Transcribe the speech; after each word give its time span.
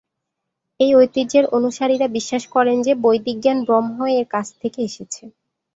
এই 0.79 0.91
ঐতিহ্যের 0.95 1.45
অনুসারীরা 1.57 2.07
বিশ্বাস 2.07 2.43
করেন 2.47 2.77
যে 2.81 2.93
বৈদিক 3.03 3.37
জ্ঞান 3.39 3.59
ব্রহ্ম 3.63 3.97
এর 4.11 4.25
কাছ 4.25 4.47
থেকে 4.61 4.79
এসেছে। 4.81 5.23